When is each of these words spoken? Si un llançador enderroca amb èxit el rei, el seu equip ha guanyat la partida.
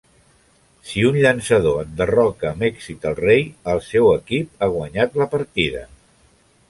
Si 0.91 1.01
un 1.09 1.17
llançador 1.25 1.75
enderroca 1.81 2.49
amb 2.51 2.65
èxit 2.69 3.05
el 3.11 3.17
rei, 3.19 3.45
el 3.75 3.83
seu 3.89 4.09
equip 4.15 4.51
ha 4.57 4.71
guanyat 4.77 5.21
la 5.25 5.29
partida. 5.35 5.85